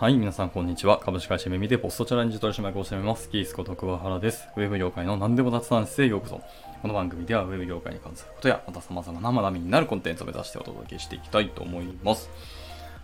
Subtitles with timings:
[0.00, 0.98] はい、皆さんこんにちは。
[0.98, 3.28] 株式会社メミでポストチャレンジ取締役をしております。
[3.28, 4.48] キースこと桑原です。
[4.56, 6.40] ウェブ業界の何でも雑談室へようこそ。
[6.80, 12.30] この番組ではウェブ業界に関することや、また様々な学びになるコンテンツを目指してお届けしていきたいと思います。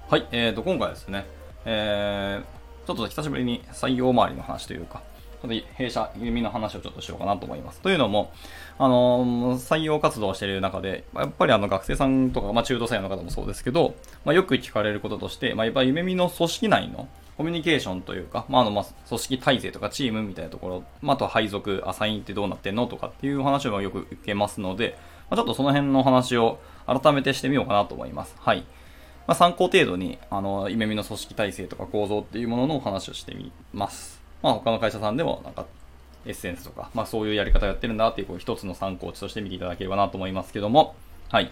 [0.08, 1.26] はい、えーと、今回ですね、
[1.66, 5.02] えー、ちょっと久しぶりに採用周りの話というか、
[5.42, 7.82] ちょっと弊社、弓の話をちょっとしようかなと思います。
[7.82, 8.32] というのも、
[8.78, 24.98] あの採用活動をしている中で、やっぱりあの学生さんとか、まあ、中途採用の方もそうですけど、まあ、よく聞かれることとして、まあ、やっぱ夢見の組織内のコミュニケーションというか、まあ、あの、まあ、組織体制とかチームみたいなところ、まあ、あと配属、アサインってどうなってんのとかっていう話をよく受けますので、
[25.30, 28.34] まあ、ちょっとその辺の話を改めてしてみようかなと思います。
[28.38, 28.64] はい。
[29.26, 34.22] まあ、参考程度に、あの、夢見の組織体制とか構造っていうもののお話をしてみます。
[34.42, 35.66] まあ、他の会社さんでも、なんか、
[36.26, 40.94] エッセンスとか、まあそういうやり方をやってるんだっていう、こう一つの参考値として見ていただければなと思いますけども、
[41.30, 41.50] はい。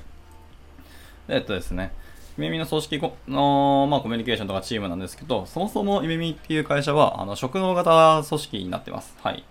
[1.29, 1.93] えっとですね、
[2.37, 9.17] 夢見の組織の、まあ、コミュニケーションとかチームなんですけど、そもそも夢見っていう会社は、あの、職能型組織になってます。
[9.23, 9.45] はい。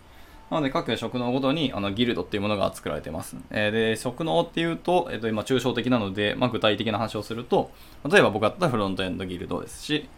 [0.51, 3.37] なので、各職能ごとに、あの、ギルドっていうものが作られてます。
[3.51, 7.71] えー、で、職能っていうと、えっ、と、今、抽象的なので、まあ、具体的な話をすると、
[8.09, 10.09] 例えば僕だったらフロントエンドギルドですし、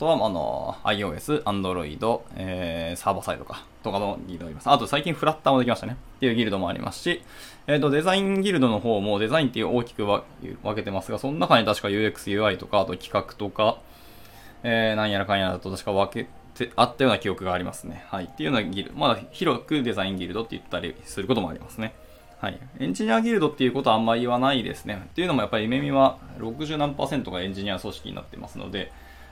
[0.00, 4.70] とは、あの、iOS、Android、えー、サーバーサイドか、とかのギルドがあります。
[4.70, 5.98] あと最近フラッターもできましたね。
[6.16, 7.22] っていうギルドもありますし、
[7.66, 10.24] えっ、ー、と、デザインギルドの方もデザインっていう大きく分
[10.74, 13.78] けてますが、その中に確か UX、UI とか、あと企画とか、
[14.62, 18.02] えー、なんやらかんやらと確か分けてあったような記憶がありますね。
[18.08, 18.24] はい。
[18.24, 21.92] っていうようなギルド、まあ、広くデザインギルドって言ったりすることもありますね。
[22.38, 22.58] はい。
[22.78, 25.02] エンジニアギルドっていうことはあんまり言わないですね。
[25.04, 28.90] っていうのもやっぱり夢見は60何パーセントがエンジニア組織になってますので、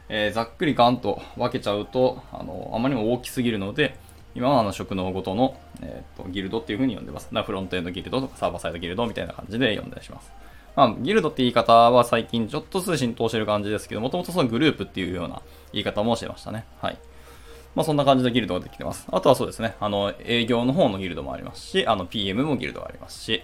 [0.09, 3.97] えー、ざっくりガンと分けちゃうと、あの、あまりにも大きすぎるので、
[4.35, 7.29] 今はあの職能ごとの、えーと、ギルドっていう風に呼んでます。
[7.33, 10.31] だフロントエンドギルドとかサーバーサイドギルドみたいな感じで呼んだりします。
[10.77, 15.43] まあ、ギルドって言い方は最近ちょっとずつ浸透してる感じですけど、もともとそのグループっていうような
[15.73, 16.65] 言い方もしてましたね。
[16.81, 16.99] はい。
[17.75, 19.07] まあ、そんな感じでギルドができてます。
[19.11, 23.43] あとはそうですね、あの、営業の方のギルドもありますし、あの、PM もギルドがありますし、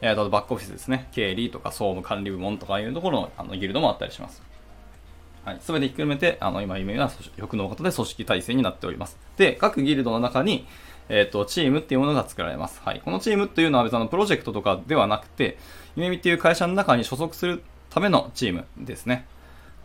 [0.00, 4.47] えー、とバックオフィスですね、経理とか総務管理部門とかいうところのあのギルドもあったりします。
[5.48, 9.16] はい、全てひっくるめて、あの、今、夢は欲の方で組織体制になっております。
[9.38, 10.66] で、各ギルドの中に、
[11.08, 12.82] えっ、ー、と、チームっていうものが作られます。
[12.84, 13.00] はい。
[13.02, 15.56] このチームというのは別にプロジェクトとかではなくて、
[15.96, 19.26] 夢見っていう会社の中に所属するためのチームですね。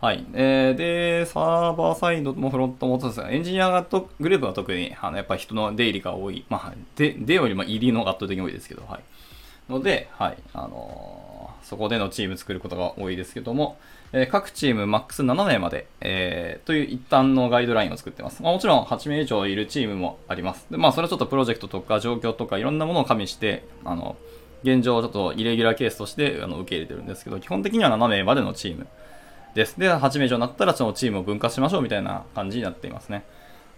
[0.02, 0.26] はい。
[0.34, 6.44] えー、で、サーバーサイドもフロントもそうですが、エンジニアとグループは特に、あの、やっぱ人の出入りが多い。
[6.50, 9.72] まあ、で、でよりも入りのが圧倒的に多いですけど、はい。
[9.72, 10.36] ので、はい。
[10.52, 13.78] あのー、そこでのチーム作ることが多いですけども、
[14.16, 18.42] え各チームマックス7名まで、えー、という一旦のガイドラインを作ってます。
[18.42, 20.68] まあ、もちろん8名以上いるチームもあります。
[20.70, 24.16] で、まあ、それはちょっとプロジェクトとか状況とかいろんなものを加味して、あの、
[24.62, 28.86] 現状ちょっとイレギュラーケースとしてあの受け入れてるんですけど、基本的には7名までのチーム
[29.56, 29.80] です。
[29.80, 33.24] で、8名以上になったらそのチームを分割しましょうみたいな感じになっていますね。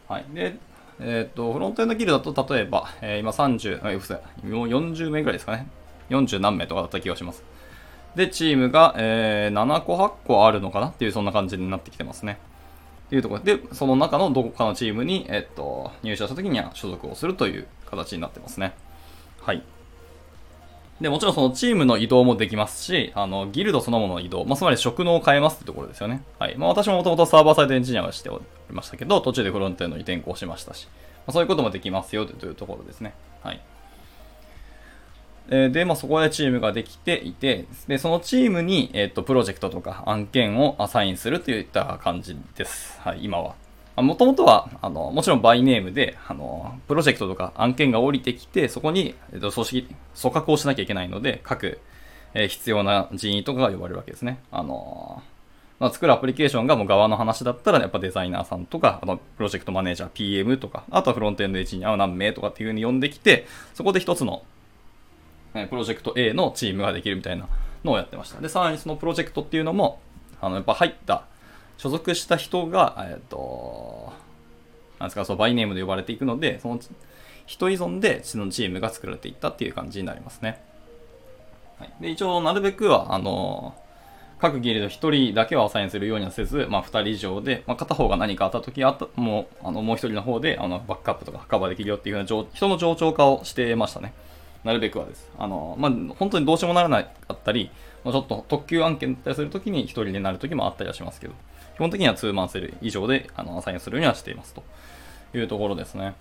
[0.07, 0.25] はい。
[0.35, 0.59] で、
[1.01, 5.67] えっ、ー、と、フロントエンドギルだと、例えば、えー、今30、えー、もう40名ぐらいですかね。
[6.11, 7.43] 40何名とかだった気がします。
[8.17, 12.39] で、チームが、えー、7個、8個あるのかなっていう、そんな感じになってきてますね。
[13.07, 18.75] っていうところで、その中のどこかのチームに、えっと、入社した時には所属をするという形になってますね。
[19.43, 19.63] はい。
[21.01, 26.23] で、もちろんそのチームの移動もできますし、あの、ギルドそのものの移動、まあ、つまり職能を変えますってところですよね。
[26.39, 26.57] はい。
[26.57, 33.13] まあ、私ももともとサーバーサイドエンジニアをしておりましたけど、途中でフロントエンドに転向しましたし、まあ、そういうこともできますよというところですね。
[33.43, 33.61] はい。
[35.49, 43.01] で、まあ、そこでチームができていて、で、そのチームに、えっ、と、プロジェクトとか案件をアサインするといった感じです。
[43.01, 43.55] はい、今は。
[43.97, 51.81] もともとは、あの、もちろんバイネームで、あの、プロジェクトとか案件が降りてきて、そこに、えっ、と、組織、組閣をしなきゃいけないので、各、
[52.35, 54.41] え、必要な人員とかが呼ばれるわけですね。
[54.51, 55.23] あの
[55.79, 64.43] まあ、作るアプリケーションがもう側の話だったら、やっぱデザイナーさんとか、あの、プロジェクトマネージャー、PM とか、あとはフロントエンドエンジニアを何名とかっていう風に呼んできて、そこで一つの
[65.67, 67.49] プロジェクト A のチームができるみたいな
[67.85, 68.41] のをやってました。
[68.41, 70.01] で、さらにそのプロジェクトっていうのも、
[70.41, 71.25] あの、やっぱ入った、
[71.79, 74.13] 所属した人が、えっ、と、
[74.99, 76.81] なんですか、そう、バイネームで呼ばれていくので、その
[77.47, 80.63] 人依存でそのチームが作られていったっていう感じになりますね。
[81.79, 83.75] はい、で、一応、なるべくは、あの
[84.39, 84.89] 各ギルド1
[85.29, 94.13] 人だけはアサインするようにはせず、まあ、2人以上で、まあ、片方が何かあった時あった、もう、あの、もう1人の方で、あの、バックアップとかカバーできるよっていうような人の冗長化をしてましたね。
[94.67, 95.31] なるべくはです。
[95.39, 97.71] あの、まあ、本当にどうしようもならなかったり、
[98.05, 101.35] ちょっと特急案件だったりするときに1人になるときもあったりはしますけど、
[101.77, 104.65] 基本的には2マンセル以上であのアサインするようにはしていますと
[105.35, 106.15] いうところですね。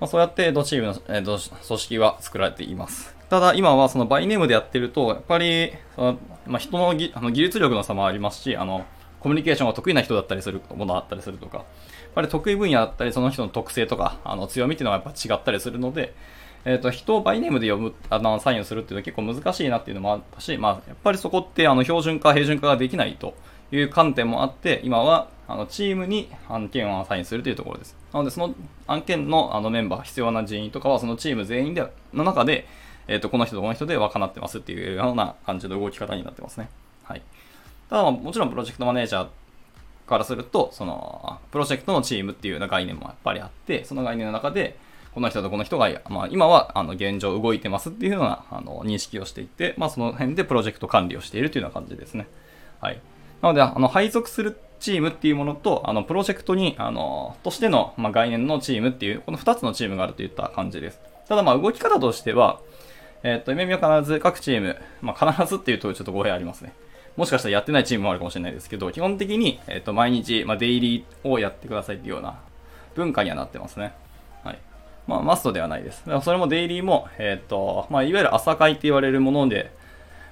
[0.00, 3.14] まあ、そうやってドチームの、えー、組織は作られています。
[3.28, 8.86] ただ今はそのバイネームでやってると、やっぱりその、まあ、人のぎあの技術力の差もありますし、あの
[9.20, 11.66] コミュニケーションが得意な人だったりするものだったりするとか、やっ
[12.14, 16.14] ぱり得意分野だったり、その人の特性とか、あの強みっていうのはやっぱ違ったりするので、
[16.66, 23.34] えっ、ー、と、人をバイネームで呼ぶ、あの、サインをするっていうのは結構難しいなっていうのもあったし、まあ、やっぱりそこって、あの、標準化、平準化ができないと
[23.70, 27.96] いう観点もあって、今は、あの、チームに案件をアサインするというところです。
[28.12, 28.52] なので、その
[28.88, 32.66] 案件のあのメンバー、必要な人員とかは、そのチーム全員で、の中で、
[33.06, 36.68] えっ、ー、と、この人とこの人で分かなってますっていうような感じの動き方になってますね。
[37.04, 37.22] はい。
[37.88, 39.28] ただ、もちろんプロジェクトマネージャー
[40.08, 44.76] からすると、その、プロジェクトのチームっていうような概念もやっぱりあって、その概念の中で、
[45.16, 52.28] この人とこの人が、まあ、今はあの現状動いてますっていうようなあの認識をしていて、まあ、その辺でプロジェクト管理をしているというような感じですね。
[52.82, 53.00] はい。
[53.40, 61.00] なので、あの配属するチームっていうものと、あのプロジェクトに、あのとしての、まあ、概念のチームっていう、この2つのチームがあるといった感じです。
[61.26, 62.60] ただ、ま、動き方としては、
[63.22, 66.74] えっ、と、MM は必ず各チーム、まあ、必ずっていうとちょっと語弊ありますね。
[67.16, 72.38] もしかしたらやってないチームもあるかもしれないですけど、基本的に、えっ、と、毎日、まあ、デイリーをやってくださいっていうような
[72.94, 73.94] 文化にはなってますね。
[74.44, 74.58] はい。
[75.06, 76.00] まあ、マストではないです。
[76.00, 79.70] だからそれもデイリーも、えっ、ー、と、まあ、いわゆる朝会って言われるもので、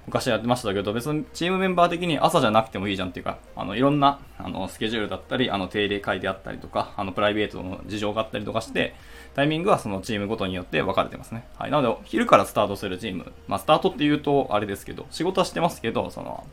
[0.06, 8.94] 昔やってましたけど、別にチームメンバー的に朝じゃなくてもいいじゃんっていうか、あの、いろんな、あの、スケジュールだったり、あの、定例会であったりとか、あの、プライベートの事情があったりとかして、
[9.34, 11.46] タイミングはそのチームごとによって分かれてますね。
[11.58, 11.70] はい。
[11.70, 16.46] なので、昼からスタートするチーム、まあ、スタートって言うとあれですけど、仕事はしてますけど、その、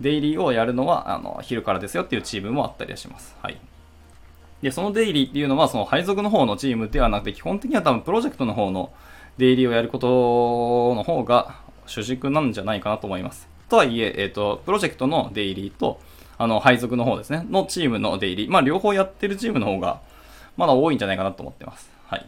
[0.00, 3.36] デイリーをやるのは、あの、昼からですよっていうチームもあったりはします。
[3.42, 3.58] はい。
[4.64, 8.90] で、そのデイリーっていうのは、その配属の方のチームではなくて、基本的には多分プロジェクトの方の
[9.36, 11.56] デイリーをやることの方が
[11.86, 13.46] 主軸なんじゃないかなと思います。
[13.68, 16.00] とはいえ、えっ、ー、と、プロジェクトのデイリーと、
[16.38, 20.00] あの、配属の方ですね、のチームのデイリー、まあ、両方やってるチームの方が、
[20.56, 21.90] まだ多いんじゃないかなと思ってます。
[22.06, 22.26] はい。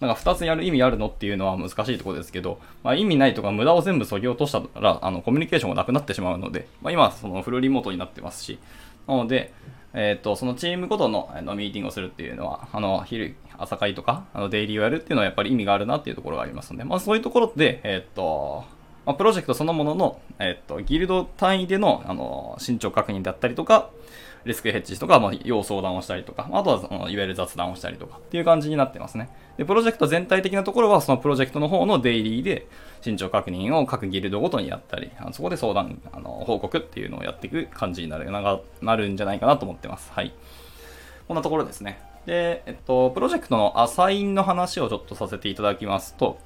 [0.00, 8.58] なんか2つやる意味あるのっていうのは難しいところですけど、まあ、意味ないとか無駄を全部削ぎ落としたら、あの、コミュニケーションがなくなってしまうので、まあ、今、そのフルリモートになってますし、
[9.06, 9.52] なので、
[9.94, 18.64] えっ、ー、と、そのチームごとのあのミーティングをするっていうのは、あの、昼、朝会とか、あの、デイリーをやるっていうのはやっぱり意味があるなっていうところがありますので、まあそういうところで、えっ、ー、と、
[19.04, 23.90] まあ、プロジェクトそのものの、えっ、ー、と、ギルド単位での、あの、進捗確認だったりとか、
[24.44, 29.28] リスクヘッジとか、まあ、要相談をしたりとか、あとは、いわゆる雑談をしたりとかっていう感じになってますね。
[29.56, 32.66] で、プロジェクト全体的なところは、そのプロジェクトの方のデイリーで、
[33.02, 40.10] 進捗確認を各ギルドごとにやったり、あのそこで相談、あの、報告っていうのをやっていく感じになる、ななるんじゃないかなと思ってます。
[40.12, 40.32] はい。
[41.28, 42.00] こんなところですね。
[42.26, 46.38] で、えっと、プロジェクトのアサインの話をちょっとさせていただきますと、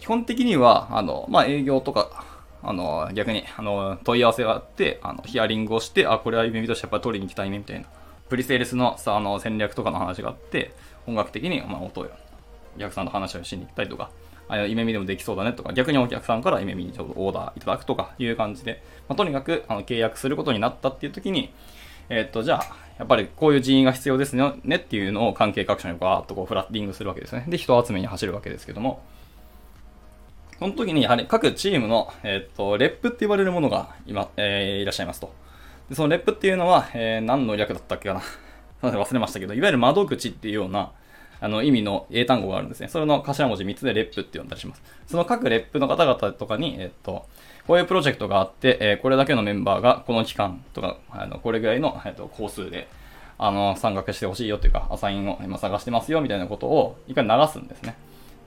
[0.00, 2.24] 基本的には、あの、まあ、営業とか、
[2.62, 7.86] あの、逆に、あの、問い合わせがあって、あの、ヒアリングをして、あ、これは夢見としてやっぱり取りに行きたいね、みたいな。
[8.28, 10.72] プリセールスのさ、あの、戦略とかの話があって、
[11.06, 14.10] 音楽的に、まあ、音、お客さんと話をしに行ったりとか、
[14.48, 21.52] あ夢見でもできそうだねとか、逆にお客さんから夢見にちょっとオーダーいただくとかいう感じで、まあ、とにかくあの契約することになったっていう時に、
[22.08, 27.44] えー、っと、じゃあ、やっぱりこういう人員が必要ですねっていうのを関係各所にバーっとこうフラッティングするわけですね。
[27.46, 29.02] で、人集めに走るわけですけども、
[30.58, 35.32] その時にやはり各チームの、えっ、と、レップって言われるものが今、えー、いらっしゃいますと。
[35.88, 38.22] でそのレップっていうのは、えー、何の略だったっけかな。
[38.90, 40.92] 忘れましたけど、いわゆる窓口っていうような、
[41.40, 42.88] あの意味の英単語があるんですね。
[42.88, 44.82] それの頭文字3つでレップって呼んだりします。
[45.06, 47.26] その各レップの方々とかに、えっと、
[47.66, 52.88] こういうプロジェクトがあって、えー、これだけのメンバーがこの期間とか、あのこれぐらいの、えっと、工数で、
[53.38, 57.94] あの、参画してほしいよっていうか、アサインを今探してますよみたいなことを一回流すんですね。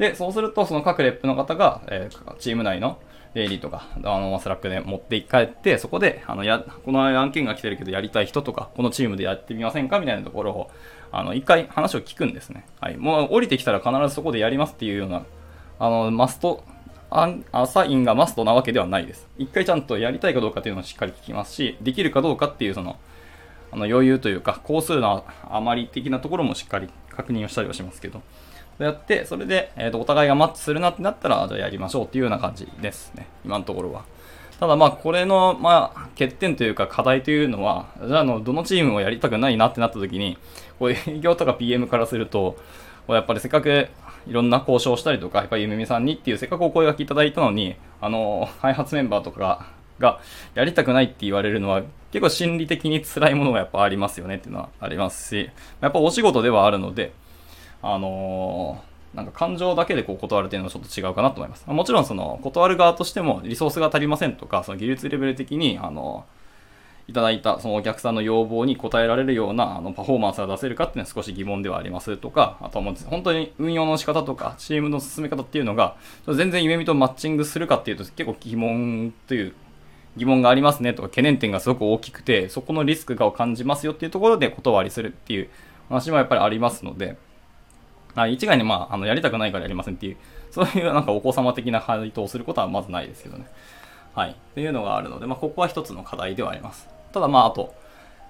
[0.02, 2.98] で、そうすると、その各レップの方が、えー、チーム内の
[3.36, 10.72] デイリーとか、あの、 Slack で持って帰って、そこで、あの、や、この案件が来てるけどやりたい人とか、このチームでやってみませんかみたいなところを、
[11.12, 12.66] あの、一回話を聞くんですね。
[12.80, 12.98] はい。
[12.98, 15.24] もう降りてきたら必ずそこでやりますっていうような、
[15.78, 16.64] あの、マスト、
[17.12, 19.30] アサインがマストなわけではないです。
[19.38, 22.98] 一回ちゃんとやりたいかどうかっていうのをしっかり聞きますし、できるかどうかっていうその、
[23.72, 28.22] あの余裕というか、工数の余り的なところもしっかり確認をしたりはしますけど、
[28.78, 33.28] そうやって、それで、えーと、お互いがマッチするなってなったら、じゃあやりましょうっていうような感じですね。
[33.46, 34.04] 今のところは。
[34.60, 40.38] ただまあ、これの、まあ、欠点というか課題というのは、じゃあ、あの、どのチームをやりたくないなってなった時に、
[40.80, 42.58] こう営業とか PM からすると、
[43.08, 43.90] やっぱりせっかく
[44.28, 49.66] いろんな交渉したりとか、やっぱりゆめみさんにっていうせっかくお声がけいただいたのに、あの、開発メンバーとかが
[50.02, 50.20] が
[50.54, 57.14] やりたくないって言われるのは結構心理的に辛いものがやっぱありますよねっていうのはありますし、やっぱお仕事ではあるので、
[57.82, 61.66] あのー、なんか感情だけでこう断るっていうのはちょっと違うかなと思います。
[61.68, 66.26] もちろんその断る側としてもリソースが足りませんとか、その技術レベル的に、あの
[67.08, 79.54] いただいたそのお客さんの要望に応えられるようなあのパフォーマンスが出せるかっていうのは少し疑問ではありますとか、あとはもう本当に運用の仕方とか、チームの進め方っていうのが、全然夢見とマッチングするかっていうと結構疑問という
[80.18, 85.50] 疑問がありますねとか懸念点がすごく大きくて、そこのリスクがを感じますよっていうところで断りするっていう
[85.90, 87.18] 話もやっぱりありますので、
[88.16, 90.18] あ一概にまあ、あの、やりたくないからやりませんっていう、
[90.52, 93.46] そういうなんかお子様的な回答をすることはまずないですけどね。
[94.14, 94.32] はい。
[94.32, 96.90] っていうのがあるので、まあ、ここは一つの課題ではあります。
[97.14, 97.74] ただまあ、あと、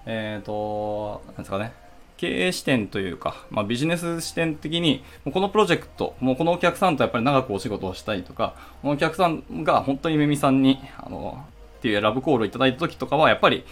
[0.06, 1.74] えっ、ー、と、なんですかね。
[2.18, 11.44] 経営視点というか、まあ、ビジネス視点的に、このプロジェクト、もうこのお客さんとやっぱり長くお仕事をしたいとか、このお客さんが本当にめみさんに、あの、
[11.82, 13.66] っていうラブコールをいただいた時とかは、やっぱり、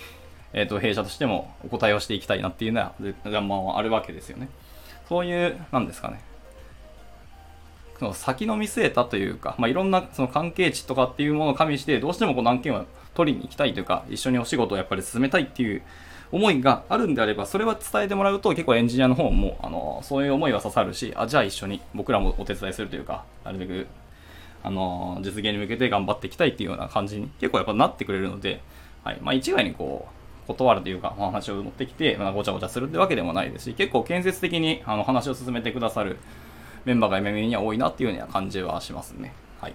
[0.54, 2.94] えっ、ー、と、弊社としてもお答えをしていきたいなっていうのは、
[3.42, 4.50] まあ、あるわけですよね。
[5.08, 6.22] そういう、なんですかね。
[8.00, 15.84] その先の見据えたというか、まあ、いろんなその関係値とかっていうものを加味して、どうしてもこの案件は取りに行きたいというか、一緒にお仕事をやっぱり進めたいっていう
[16.32, 23.88] 思いがあるんであれば、それは伝えてもらうと結構エンジニアの方も、あの、そういう思いは刺さるし、あ、じゃあ一緒に僕らもお手伝いするというか、なるべく、
[24.64, 28.62] あの、実現に向けて頑張っていきたいっていうような感じに結構やっぱなってくれるので、
[29.04, 29.20] はい。
[29.22, 36.18] まあ一概にこう、断るというか、お話を持ってきて、まあ、ごちゃごちゃするってわけでもないですし、結構建設的にあの話を進めてくださる
[36.86, 39.34] メンバーが MMA には多いなっていうような感じはしますね。
[39.62, 39.74] はい。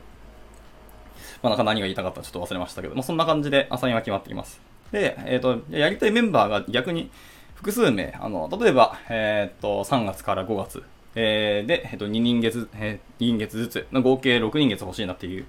[1.43, 4.61] まあ、なんか何が言いたかったかちょっと忘れましたけど、まあ、そんな感じでアサインは決まっています。
[4.91, 7.11] で、えっ、ー、と、やりたいメンバーが逆に
[7.55, 10.83] 複数名、あの、例えば、えっ、ー、と、3月から5月、
[11.15, 15.47] えー、で、えっ、と、2人月、えー、2人月ずつの合計6人月欲しいなっていう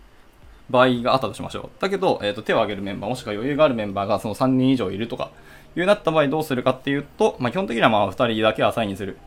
[0.70, 1.82] 場合があったとしましょう。
[1.82, 5.32] だけど、えっ、と、手を挙げるメンバー、もしくは余裕があるメンバーがその3人以上いるとか、
[5.76, 9.18] いうなった場合どうするかっていうと、まあ、基本的にはまあ2人だけアサインする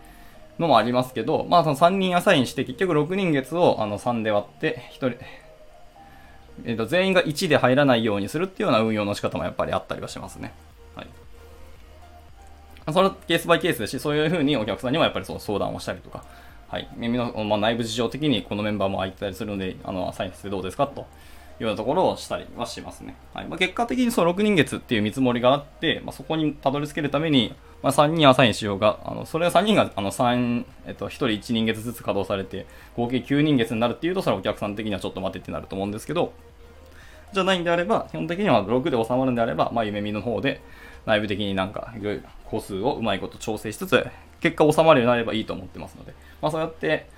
[0.59, 5.07] のもありますけど、まあその3人アサインして結局6人月をあの3で割って1人、
[6.65, 10.53] えー、と全員が1で入らないようにするっていうような運用の仕方もやっぱりあったりはしますね。
[12.89, 12.95] はい。
[12.95, 16.25] それはケースバイケースですし、そういうふうにお客さんにもやっぱりその相談をしたりとか、
[16.69, 16.89] はい。
[16.97, 21.05] 耳の、まあ、内部事情的にこのメンバーも空いてたりするので、あの、アサインしてどうですかとい
[21.61, 23.17] うようなところをしたりはしますね。
[23.35, 23.47] はい。
[23.47, 32.67] まあ、結果的にその6人月っていう見積もりがあって、まあ、そこにたどり着けるために、まあ、3人アサインしようが、あの、それは3人が、あの、3、えっと、1人1人月ずつ稼働されて、
[32.97, 36.33] 合計9人月になるっていうと、それはお客さん的にはちょっと待てってなると思うんですけど、
[37.33, 40.61] じゃないんであれば、基本的には6で収まるんであれば、まあ、夢見の方で、
[41.09, 44.07] 内部的になんか、いろいろ個数をうまいこと調整しつつ、
[44.41, 46.13] 結果収まるようになればいいと思ってますので、
[46.43, 47.09] まあ、そうやって、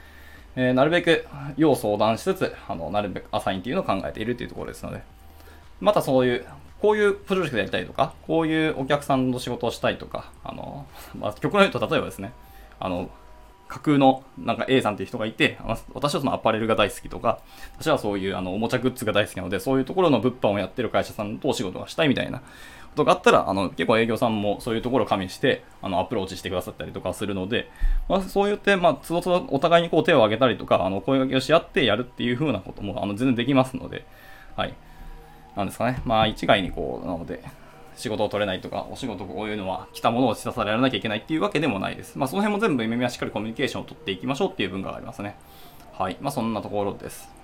[0.55, 5.03] えー、なるべく要相談しつつ、あの、なるべくアサインっていうのを考えているというところですので、
[5.81, 6.47] またそういう、
[6.81, 10.87] こういうプロジェクトやりたいとか、こういうお客さんの仕事をしたいとか、あの、
[11.19, 12.33] まあ、極論言うと例えばですね、
[12.79, 13.11] あの、
[13.71, 15.57] 架空のなんか A さんっていう人がいて、
[15.95, 17.39] 私はそのアパレルが大好きとか、
[17.79, 22.43] 私はそういうあのおもちゃグッズが大好きなので、そういうところの物販をやってる会社さんとお仕事がしたいみたいな
[22.91, 27.71] ことがあったら、あの結構営業さんもそういうところを加味してあのアプローチしてくださったりとかするので、
[28.09, 34.05] まあ、そう言って、まあ、つどつどお互いにこう手を挙げたりとか、あの声掛けをし合ってやるっていう風なこともあの全然できますので、
[34.57, 34.75] はい。
[35.57, 36.01] なんですかね。
[36.05, 37.43] まあ一概にこう、なので、
[37.97, 42.19] 仕事を取れないとか、お仕事こういうのは来たものをさされなきゃいけないっていうわけでもないです。
[42.19, 45.37] まあその辺も全部 MMA はしっかりコミュニケーションを取っていきましょうっていう文化がありますね。
[45.93, 46.17] はい。
[46.21, 47.40] まあそんなところです。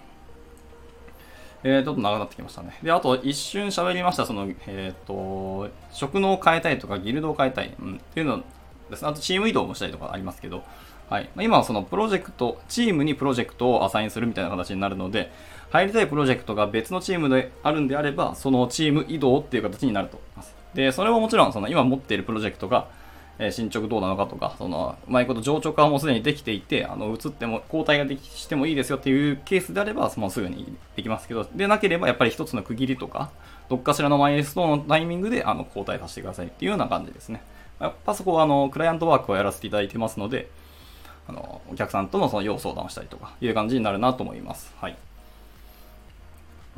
[1.68, 2.78] えー、ちょっと長くなってきましたね。
[2.80, 8.44] で、あと一瞬喋りました、その、えっ、ー、と、職能を変えたいとか、ギルドを変えたい、うん、っていうの
[8.88, 9.08] ですね。
[9.08, 10.62] あとチーム移動もしたりとかありますけど、
[11.10, 11.28] はい。
[11.40, 15.32] 今はそのプロジェクト、チームにプロジェクトをアサインするみたいな形になるので、
[15.70, 20.54] 入りたいプロジェクトが別のチームであるんであれば、そのチーム移動っていう形になると思います。
[20.74, 22.86] で、それはもちろん、その今持っているプロジェクトが、
[23.38, 33.30] え、進捗どうなのかとか、その、うまいこと情緒化もすでにできていて、あの、移っても、交代ができしてもいいですよっていうケースであれば、もうすぐにできますけど、でなければ、やっぱり一つの区切りとか、
[33.68, 37.42] どっかしらのマイルストーンのタイミングで、あの、交代させてくださいっていうような感じですね。
[37.78, 40.48] やっぱそこは、あの、クライアントワークをやらせていただいてますので、
[41.28, 44.72] あの、お客さんとのその要相談をしたりとか、いう感じになるなと思います。
[44.80, 44.96] はい。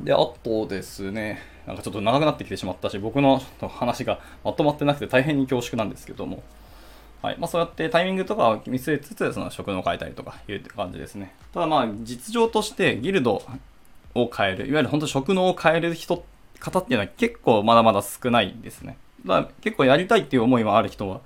[0.01, 6.43] で、あとですね、なんかちょっと長くなってきてしまったし、僕の話がまとまってなくて大変に恐縮なんですけども、
[7.23, 7.37] はい。
[7.39, 11.35] まあそうやってタイミングとかを見据えつつ、その職能を変えたりとかいう感じですね。
[11.53, 13.43] ただまあ実情としてギルド
[14.15, 16.25] を変える、いわゆる本当職能を変える人、
[16.61, 18.99] 方っていうのは結構まだまだ少ないですね。
[19.25, 21.21] だから結構やりたいっていう思いもある人は、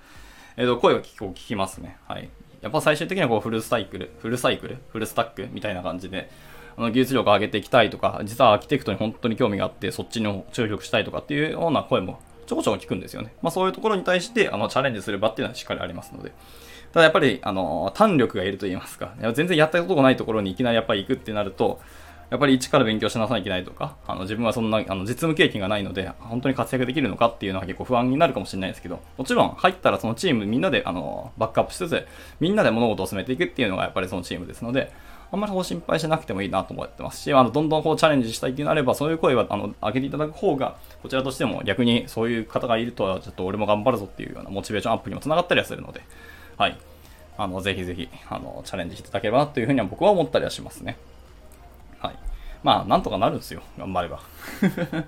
[0.56, 1.96] えっ、ー、と、声を聞きますね。
[2.06, 2.28] はい。
[2.60, 6.30] やっぱ最終的にはこうフルサイクル、フルサイクル、フルスタックみたいな感じで、
[6.76, 13.32] あの技術力を上げていきたいとか、実はアーキテクトに本当に興味があって、そっちに注力したいとかっていうような声もちょこちょこ聞くんですよね。
[13.42, 16.32] まあそういうところに対してあのチャレンジする場っていうのはしっかりありますので。
[16.92, 21.80] ただやっぱり、あの、胆力がいると言いますか、全然やったことがないところにいきなりやっぱり行くってなると、
[22.28, 32.06] やっぱり一から勉強しなさなきゃいけないとか、あの自分はそんなあの実務経験がないので、本当に活躍できるのかっていうのは結構不安になるかもしれないですけど、もちろん入ったらそのチームみんなであのバックアップしつつ、
[32.40, 34.92] みんなで物事を進めていくっていうのがやっぱりそのチームですので、
[35.32, 46.02] あんまりこ心配しなくてもいいなと思ってますし、あの、どんどんこうチャレンジしたいっていうのあれば、そういう声は、あの、上げていただく方が、こちらとしても逆にそういう方がいるとは、ちょっと俺も頑張るぞっていうようなモチベーションアップにもつながったりはするので、
[46.58, 46.78] はい。
[47.38, 50.98] あの、ぜひぜひ、あの、チャレンジしていただければなというふうには僕は思ったりはしますね。
[51.98, 52.14] はい。
[52.62, 53.62] まあ、なんとかなるんですよ。
[53.78, 54.20] 頑張れば。
[54.68, 55.04] っ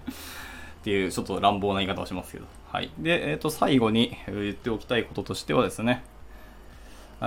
[0.85, 2.47] ていう、ちょっと乱暴な言い方をしますけど。
[2.73, 2.90] はい。
[2.99, 6.02] で、えっ、ー、と、最後に言っておきたいこととしてはですね、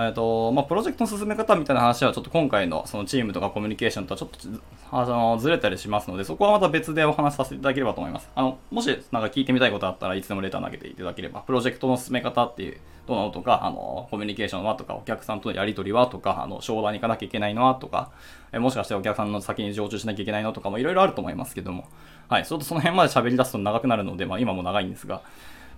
[0.06, 4.38] えっと、まあ、プロジェクトの進め方みたいな話はちょっと今回のそのチームとかコミュニケーションとはちょっと
[4.92, 8.28] あのずれたりしますので、そこはまた別でお話しさせていただければと思います。
[8.34, 18.10] あの、もしなんか聞いてみたいことあったらいつでもレター投げていただければ、プロジェクトの進め方っていう、どうなのとか、あの、コミュニケーションはとか、お客さんとのやり取りはとか、あの、商談に行かなきゃいけないのはとか、
[18.52, 21.88] えもしかしてお客さんの先に常駐しなきゃいけないのとかもいろいろあると思いますけども、
[22.28, 25.22] はい、ちょっとその辺まで喋り出すと長くなるので、まあ今も長いんですが、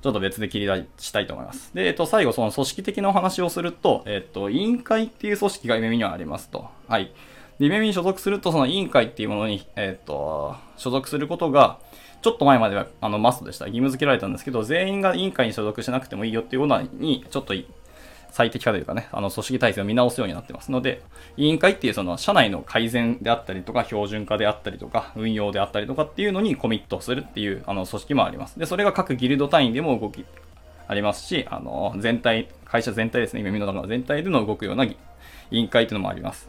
[0.03, 1.75] ちょっと別で切り出したいと思います。
[1.75, 6.69] で、えっと、最後、その組織的なお話をすると、えっと、委員会っていう組織が夢見にはありますと。
[6.89, 7.13] はい。
[7.59, 11.79] で、夢見に所属すると、その委員会っていうものに、えっと、所属することが、
[12.23, 13.67] ちょっと前まではあのマストでした。
[13.67, 17.55] 義務付けられたんですけど、全員が委員会に所属しなくてもいいよっていうことに、ちょっと
[18.33, 21.03] 最適化というかね、あの組織体制を見直すようになってますので、
[21.37, 28.59] 委員会っていうその社内の改善であったりとか、標準化であったりとか、運用であったりとかっていうのにコミットするっていうあの組織もあります。
[28.59, 30.25] で、それが各ギルド単位でも動き
[30.89, 34.97] ありますし、あの、全体、会社全体ですね、今見の中の全体での動くような委
[35.51, 36.49] 員会というのもあります。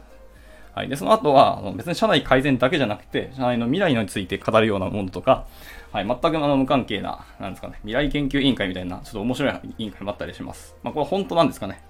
[0.74, 0.88] はい。
[0.88, 5.44] で、その後は、別に社内改善だけじゃなくて、社内の未来について語るようなものとか、
[5.92, 10.74] はい、全くあの無関係な、なんですかね、未来研究委員会みたいな、ちょっと面白い委員会もあったりします。
[10.82, 11.82] まあ、これは本当なんですかね。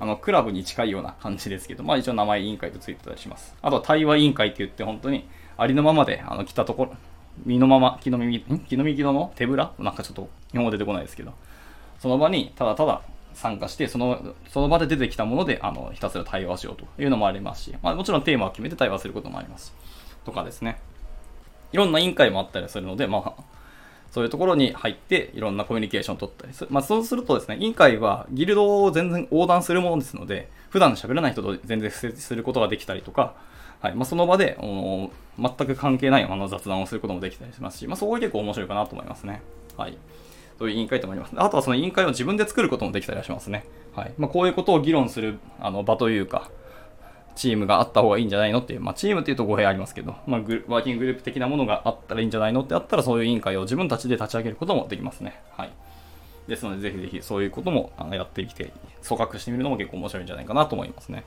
[0.00, 3.54] あの、クラブに近いような感じですけど、まあ一応名前委員会とついてたりします。
[3.62, 6.96] あとは対話委員会って言って、本当にありのままで、あの、来たところ、
[7.44, 8.60] 身のまま、気の耳、ん？
[8.60, 9.72] 気の右の手ぶら？
[9.78, 11.32] なんかちょっと日本語出てこないですけど、
[11.98, 13.02] その場にただただ
[13.40, 19.72] 参加して、その、その場で出てきたもので、あの、ひたすら対話しようというのもありますし、まあもちろんテーマを決めて対話することもあります
[20.26, 20.78] とかですね。
[21.72, 23.42] いろんな委員会もあったりするので、まあ、
[24.10, 26.68] そういうところに入っていろんなコミュニケーションを取ったりする。
[26.70, 33.34] まあそうするとですね、委員会はギルドを全然横断するものですので、普段喋らない人と全然接することができたりとか、
[33.80, 33.94] はい。
[33.94, 34.58] まあその場で、
[35.38, 39.40] 全く関係ないあの雑談をすることもできたりしますし、まあそこが結構面白いかなと思いますね。
[39.78, 39.96] はい。
[40.60, 41.32] そういう委員会と思います。
[41.36, 43.64] あとはその委員会を自分で作ることもできたりはしますね。
[43.96, 44.12] はい。
[44.18, 46.50] まあこういうことを議論するあの場というか、
[47.34, 55.40] チームがあった方がいいんじゃないのっていう、まあ、チームっていうと語弊ありますけど、まあ、ワーキンググループ的なものがあったらいいんじゃないのってあったら、そういう委員会を自分たちで立ち上げることもできますね。
[55.56, 55.70] はい。
[56.46, 58.72] ですので、ぜひぜひそういうこともあのやってきて、
[59.06, 61.24] 組閣してみるのも結構面白いんじゃないかなと思いますね。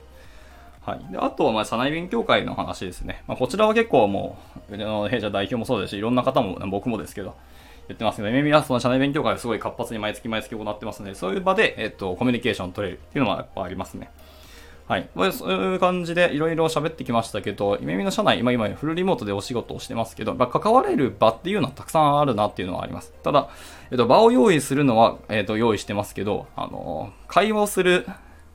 [0.82, 1.12] はい。
[1.12, 3.24] で、あとは、まあ、社内勉強会の話ですね。
[3.26, 4.38] まあ、こちらは結構も
[4.70, 7.34] う、の弊社代表もそうですし、いろんな方も、僕もですけど、
[7.88, 14.10] 言ってますけど、MM はその社内勉強会をすごい活発に毎月毎月行ってますので、そういう場で、えっと、コミュニケーション取れるっていうのはやっぱありますね。
[14.86, 15.08] はい。
[15.32, 23.14] そういう感じでいろいろ喋ってきましたけど、夢見の社内、今今フルリモートでお仕事をしてますけど、まあ、関われる場っていうのはたくさんあるなっていうのはあります。
[23.22, 23.48] ただ、
[23.90, 28.06] えっと、場を用意するのは、えっと、用意してますけど、あの、会話をする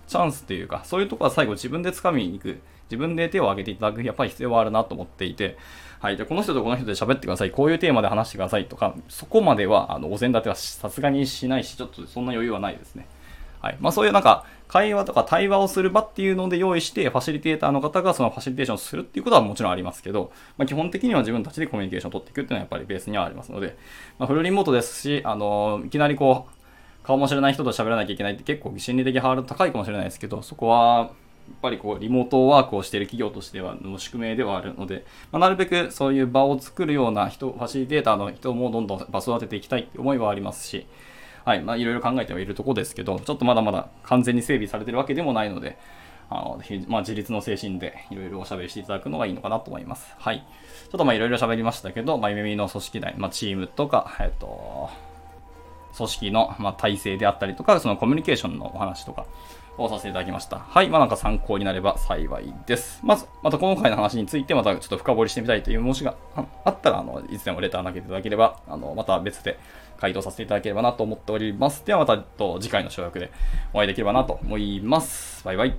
[0.07, 2.59] チャンスっていうか、そういうとこは最後自分で掴みに行く、
[2.91, 5.57] 自分で手を挙げていただく、やっぱり必要はあるなと思っていて、
[5.99, 6.17] はい。
[6.17, 7.51] で、この人とこの人で喋ってください。
[7.51, 13.05] こういうテーマで話してくださいとか、そこまでは、あの、お膳立てはさすがにしないし、ちょっとそんな余裕はないですね。
[13.61, 13.77] はい。
[13.81, 23.75] まあそういうなんか、会話とか対話をする場っていうので用意して、ファシリテーターの方がそのファシリテーションするっていうことはもちろんありますけど、まあ基本的には自分たちでコミュニケーションを取っていくっていうのはやっぱりベースにはありますので、
[24.19, 31.11] まあフルリモートですし、あの、いきなりこう、顔も知らない人と喋らなきゃいけないって結構心理的ハードル高いかもしれないですけど、そこは、
[31.49, 40.85] やっぱりこう、リモートワークをしている企業としては、の宿命ではあるので、まあ、なるべくそういう場を作るような人、ファシリテーターの人もどんどん場育てていきたいって思いはありますし、
[41.45, 45.77] はい、まあ、いろいろ考えてはいるところですけど、ちょっとまだまだ完全に整備されてるわけでもないので、
[46.29, 50.13] あの、まあ、自立の精神でいろいろおしゃべりしていただくのがいいのかなと思います。
[50.19, 50.39] はい。
[50.39, 54.89] ちょっとまあいろいろ喋りましたけど、まあ、耳の組織内、まあ、チームとか、えっと、
[55.97, 59.25] 組織の、ま、体制であったりとか、そのコミュニケーションのお話とか
[59.79, 60.59] をさせていただきました。
[60.59, 60.89] はい。
[60.89, 62.99] まあ、なんか参考になれば幸いです。
[63.03, 66.15] まず、また今回の話について、またちょっと深掘りしてみたいという申しが
[66.65, 69.57] あったら、あの、いつでもレター投げていただければ、あの、また別で
[69.97, 71.85] 回答させていただければなと思っております。
[71.85, 73.31] ではまた、と次回の省略で
[73.73, 75.43] お会いできればなと思います。
[75.45, 75.73] バイバイ。